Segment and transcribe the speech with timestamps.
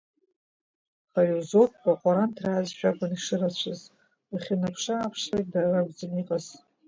[1.13, 3.81] Хариузовка ҟәараанҭразшәа акәын ишырацәаз,
[4.31, 6.45] уахьынаԥш-ааԥшлак дара ракәӡан иҟаз.